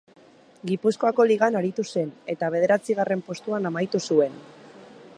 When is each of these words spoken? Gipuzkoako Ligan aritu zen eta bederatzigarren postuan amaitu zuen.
Gipuzkoako 0.71 1.25
Ligan 1.31 1.59
aritu 1.59 1.85
zen 1.97 2.09
eta 2.35 2.51
bederatzigarren 2.57 3.25
postuan 3.31 3.73
amaitu 3.73 4.07
zuen. 4.11 4.43